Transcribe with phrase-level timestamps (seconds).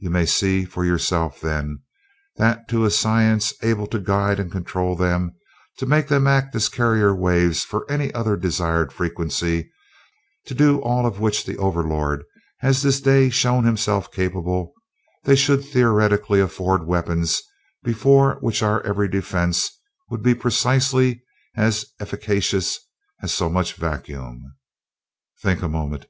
[0.00, 1.82] You may see for yourself, then,
[2.38, 5.36] that to a science able to guide and control them,
[5.78, 9.70] to make them act as carrier waves for any other desired frequency
[10.46, 12.24] to do all of which the Overlord
[12.58, 14.72] has this day shown himself capable
[15.22, 17.40] they should theoretically afford weapons
[17.84, 19.70] before which our every defense
[20.10, 21.22] would be precisely
[21.54, 22.76] as efficacious
[23.22, 24.52] as so much vacuum.
[25.40, 26.06] Think a moment!